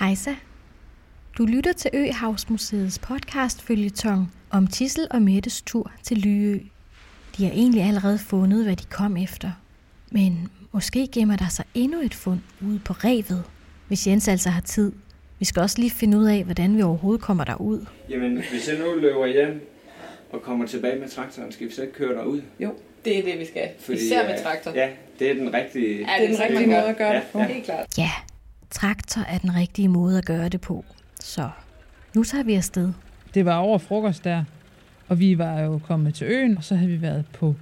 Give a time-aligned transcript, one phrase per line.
[0.00, 0.30] Hejsa.
[1.38, 6.58] Du lytter til Øhavsmuseets podcast følgetong om Tissel og Mettes tur til Lyø.
[7.36, 9.50] De har egentlig allerede fundet, hvad de kom efter.
[10.10, 13.44] Men måske gemmer der sig endnu et fund ude på revet,
[13.88, 14.92] hvis Jens altså har tid.
[15.38, 17.84] Vi skal også lige finde ud af, hvordan vi overhovedet kommer derud.
[18.08, 19.68] Jamen, hvis jeg nu løber hjem
[20.32, 22.42] og kommer tilbage med traktoren, skal vi så ikke køre derud?
[22.60, 22.74] Jo,
[23.04, 23.68] det er det, vi skal.
[23.80, 24.70] Fordi, Især med øh, traktor.
[24.74, 24.88] Ja,
[25.18, 25.98] det er den rigtige...
[25.98, 27.38] Ja, Det er den rigtige måde at gøre det Ja, på.
[27.38, 27.46] ja.
[27.46, 27.98] Helt klart.
[27.98, 28.10] Ja,
[28.70, 30.84] traktor er den rigtige måde at gøre det på.
[31.20, 31.50] Så
[32.14, 32.92] nu tager vi afsted.
[33.34, 34.44] Det var over frokost der,
[35.08, 37.54] og vi var jo kommet til øen, og så havde vi været på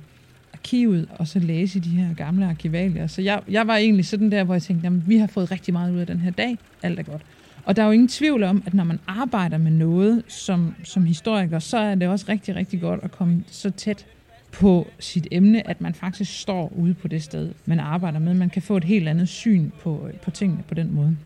[0.54, 3.06] arkivet, og så læse de her gamle arkivalier.
[3.06, 5.74] Så jeg, jeg var egentlig sådan der, hvor jeg tænkte, jamen, vi har fået rigtig
[5.74, 6.58] meget ud af den her dag.
[6.82, 7.22] Alt er godt.
[7.64, 11.04] Og der er jo ingen tvivl om, at når man arbejder med noget som, som
[11.04, 14.06] historiker, så er det også rigtig, rigtig godt at komme så tæt
[14.52, 18.34] på sit emne, at man faktisk står ude på det sted, man arbejder med.
[18.34, 21.16] Man kan få et helt andet syn på, øh, på tingene på den måde.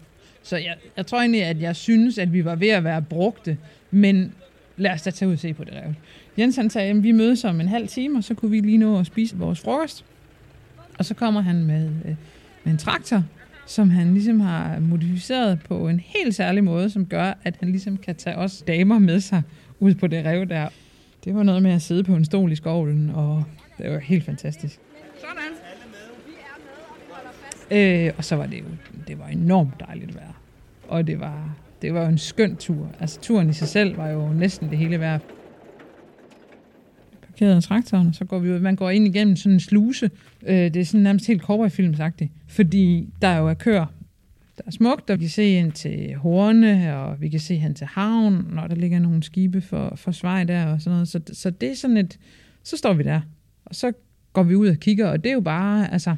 [0.42, 3.58] Så jeg, jeg tror egentlig, at jeg synes, at vi var ved at være brugte,
[3.90, 4.32] men
[4.76, 5.94] lad os da tage ud og se på det revet.
[6.38, 8.78] Jens han sagde, at vi mødes om en halv time, og så kunne vi lige
[8.78, 10.04] nå at spise vores frokost.
[10.98, 12.14] Og så kommer han med, øh,
[12.64, 13.24] med en traktor,
[13.66, 17.96] som han ligesom har modificeret på en helt særlig måde, som gør, at han ligesom
[17.96, 19.42] kan tage os damer med sig
[19.80, 20.68] ud på det rev der.
[21.24, 23.44] Det var noget med at sidde på en stol i skovlen, og
[23.78, 24.80] det var helt fantastisk.
[27.70, 28.64] Øh, og så var det jo
[29.08, 30.40] det var enormt dejligt vejr.
[30.88, 32.88] Og det var, det var jo en skøn tur.
[33.00, 35.20] Altså turen i sig selv var jo næsten det hele værd.
[37.26, 38.58] Parkerede traktoren, og så går vi ud.
[38.58, 40.10] Man går ind igennem sådan en sluse.
[40.46, 42.30] Øh, det er sådan nærmest helt cowboyfilmsagtigt.
[42.48, 43.86] Fordi der jo er køer.
[44.56, 47.74] Der er smukt, og vi kan se ind til Horne, og vi kan se hen
[47.74, 51.08] til havn, når der ligger nogle skibe for, for svej der og sådan noget.
[51.08, 52.18] Så, så det er sådan et...
[52.62, 53.20] Så står vi der,
[53.64, 53.92] og så
[54.32, 56.16] går vi ud og kigger, og det er jo bare, altså,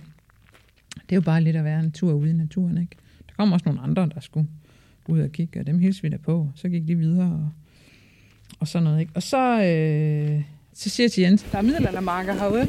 [0.94, 2.96] det er jo bare lidt at være en tur ude i naturen, ikke?
[3.26, 4.48] Der kom også nogle andre, der skulle
[5.08, 6.50] ud og kigge, og dem hilste vi da på.
[6.54, 7.50] Så gik de videre, og,
[8.60, 9.12] og sådan noget, ikke?
[9.14, 10.42] Og så, øh,
[10.72, 12.68] så siger jeg til Jens, Der er middelaldermarker herude.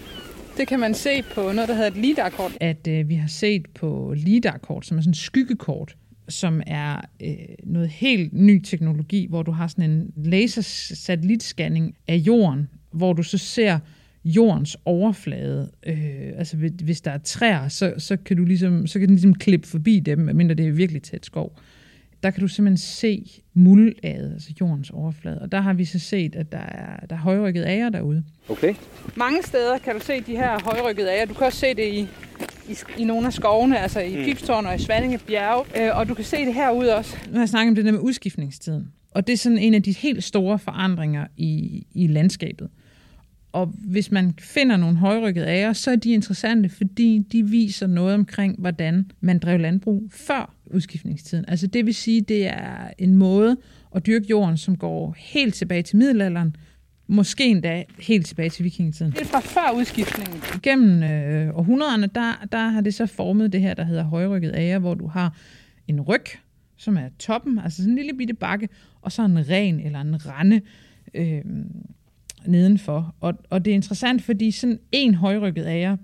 [0.57, 2.51] Det kan man se på noget, der hedder et lidar-kort.
[2.61, 5.95] at øh, vi har set på LIDAR-kort, som er sådan et skyggekort,
[6.29, 7.33] som er øh,
[7.63, 13.37] noget helt ny teknologi, hvor du har sådan en lasersatellitscanning af jorden, hvor du så
[13.37, 13.79] ser
[14.25, 15.71] jordens overflade.
[15.87, 15.97] Øh,
[16.37, 19.33] altså hvis- hvis der er træer, så, så kan du ligesom, så kan den ligesom
[19.33, 21.59] klippe forbi dem, medmindre det er virkelig tæt skov.
[22.25, 25.41] Der kan du simpelthen se muldlaget, altså jordens overflade.
[25.41, 28.23] Og der har vi så set, at der er, der er højrykket ager derude.
[28.49, 28.75] Okay.
[29.15, 31.25] Mange steder kan du se de her højrykkede ager.
[31.25, 32.07] Du kan også se det i,
[32.69, 34.23] i, i nogle af skovene, altså i mm.
[34.23, 35.65] Pipstårn og i Svanninge Bjerge.
[35.81, 37.17] Øh, og du kan se det herude også.
[37.27, 38.91] Nu har jeg snakket om det der med udskiftningstiden.
[39.11, 42.69] Og det er sådan en af de helt store forandringer i, i landskabet.
[43.51, 48.13] Og hvis man finder nogle højrykkede ager, så er de interessante, fordi de viser noget
[48.13, 51.45] omkring, hvordan man drev landbrug før udskiftningstiden.
[51.47, 53.57] Altså det vil sige, det er en måde
[53.95, 56.55] at dyrke jorden, som går helt tilbage til middelalderen,
[57.07, 60.41] måske endda helt tilbage til vikingetiden Det er fra før udskiftningen.
[60.63, 64.79] gennem øh, århundrederne, der, der har det så formet det her, der hedder højrykket ager,
[64.79, 65.37] hvor du har
[65.87, 66.25] en ryg,
[66.77, 68.69] som er toppen, altså sådan en lille bitte bakke,
[69.01, 70.61] og så en ren eller en rande
[71.13, 71.41] øh,
[72.45, 73.15] nedenfor.
[73.19, 75.97] Og, og det er interessant, fordi sådan en højrykket ager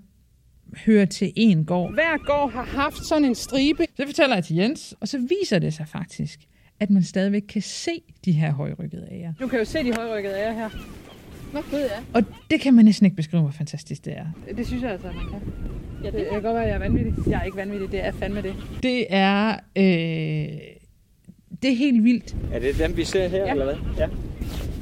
[0.76, 1.92] hører til en gård.
[1.94, 3.86] Hver gård har haft sådan en stribe.
[3.96, 6.40] Så fortæller jeg til Jens, og så viser det sig faktisk,
[6.80, 7.90] at man stadigvæk kan se
[8.24, 9.32] de her højrykkede ager.
[9.40, 10.68] Du kan jo se de højrykkede ager her.
[11.52, 12.02] Nå, gud ja.
[12.14, 14.26] Og det kan man næsten ikke beskrive, hvor fantastisk det er.
[14.56, 15.40] Det synes jeg altså, at man kan.
[16.04, 17.14] Ja, det, det kan godt være, at jeg er vanvittig.
[17.26, 18.54] Jeg er ikke vanvittig, det er fandme det.
[18.82, 19.82] Det er, øh,
[21.62, 22.36] det er helt vildt.
[22.52, 23.50] Er det dem, vi ser her, Ja.
[23.50, 23.74] eller hvad?
[23.98, 24.08] Ja.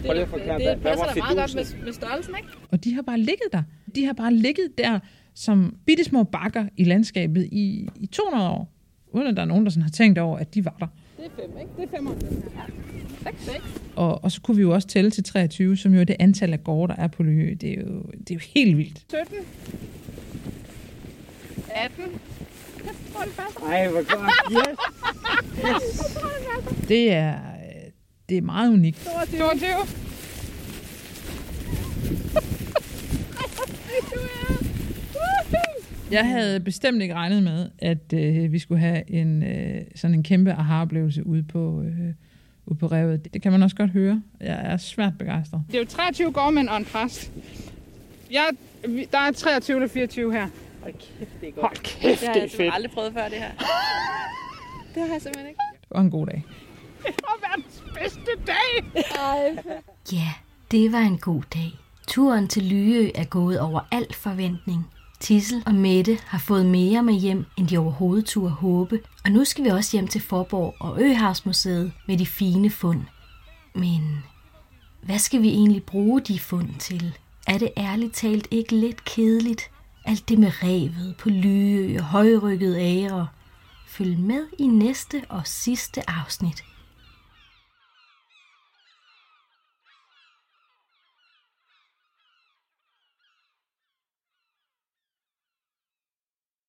[0.04, 1.76] Prøv lige at forklare, hvad, hvad var fidusen?
[1.78, 2.48] med, med størrelsen, ikke?
[2.70, 3.62] Og de har bare ligget der.
[3.94, 4.98] De har bare ligget der
[5.40, 8.72] som bittesmå bakker i landskabet i, i 200 år.
[9.12, 10.86] Uden at der er nogen, der sådan har tænkt over, at de var der.
[11.16, 11.70] Det er fem, ikke?
[11.76, 12.14] Det er fem år.
[12.14, 13.30] Ja.
[13.30, 13.82] Seks, seks.
[13.96, 16.52] Og, og så kunne vi jo også tælle til 23, som jo er det antal
[16.52, 17.56] af gårde, der er på Lyø.
[17.60, 19.04] Det er jo, det er jo helt vildt.
[19.08, 19.36] 17.
[21.74, 22.04] 18.
[22.84, 23.60] Jeg tror, det passer.
[23.66, 24.32] Ej, hvor godt.
[24.52, 26.14] Yes.
[26.88, 27.90] Det er, øh,
[28.28, 29.10] det er meget unikt.
[29.31, 29.38] 22.
[29.38, 30.09] 22.
[36.10, 40.22] Jeg havde bestemt ikke regnet med, at øh, vi skulle have en øh, sådan en
[40.22, 42.14] kæmpe aha-oplevelse ude på, øh,
[42.66, 43.24] ude på revet.
[43.24, 44.22] Det, det kan man også godt høre.
[44.40, 45.62] Jeg er svært begejstret.
[45.66, 47.32] Det er jo 23 gårdmænd og en præst.
[48.30, 48.46] Jeg,
[49.12, 50.46] der er 23 eller 24 her.
[50.82, 51.64] Hold kæft, det er godt.
[51.64, 52.74] Hold kæft, Det har det er jeg fedt.
[52.74, 53.50] aldrig prøvet før, det her.
[54.94, 55.60] Det har jeg simpelthen ikke.
[55.80, 56.44] Det var en god dag.
[57.06, 59.02] Det var verdens bedste dag.
[60.12, 60.28] Ja,
[60.70, 61.70] det var en god dag.
[62.06, 64.86] Turen til Lyø er gået over al forventning.
[65.20, 69.44] Tissel og Mette har fået mere med hjem, end de overhovedet turde håbe, og nu
[69.44, 73.02] skal vi også hjem til Forborg og Øhavsmuseet med de fine fund.
[73.75, 74.25] Men
[75.02, 77.19] hvad skal vi egentlig bruge de fund til?
[77.46, 79.70] Er det ærligt talt ikke lidt kedeligt?
[80.05, 83.28] Alt det med revet på lyø og højrykket ære.
[83.87, 86.64] Følg med i næste og sidste afsnit.